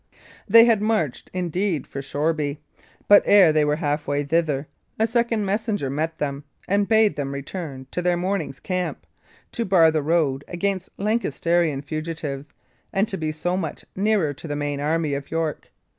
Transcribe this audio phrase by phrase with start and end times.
[0.47, 2.57] They had marched, indeed, for Shoreby;
[3.07, 7.31] but ere they were half way thither, a second messenger met them, and bade them
[7.31, 9.05] return to their morning's camp,
[9.51, 12.51] to bar the road against Lancastrian fugitives,
[12.91, 15.69] and to be so much nearer to the main army of York.